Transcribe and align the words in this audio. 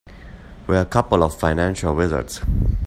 We're 0.65 0.81
a 0.81 0.85
couple 0.85 1.21
of 1.21 1.37
financial 1.39 1.93
wizards. 1.93 2.41